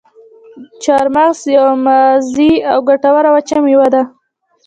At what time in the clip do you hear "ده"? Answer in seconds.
3.93-4.03